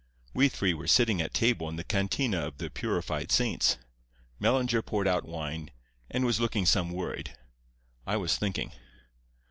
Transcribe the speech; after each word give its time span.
"We 0.33 0.49
three 0.49 0.73
were 0.73 0.87
sitting 0.87 1.21
at 1.21 1.31
table 1.31 1.69
in 1.69 1.75
the 1.75 1.83
cantina 1.83 2.39
of 2.39 2.57
the 2.57 2.71
Purified 2.71 3.31
Saints. 3.31 3.77
Mellinger 4.39 4.81
poured 4.81 5.07
out 5.07 5.27
wine, 5.27 5.69
and 6.09 6.25
was 6.25 6.39
looking 6.39 6.65
some 6.65 6.89
worried; 6.89 7.37
I 8.07 8.17
was 8.17 8.35
thinking. 8.35 8.71